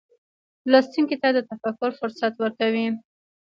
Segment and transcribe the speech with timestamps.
[0.71, 2.87] لوستونکي ته د تفکر فرصت ورکوي.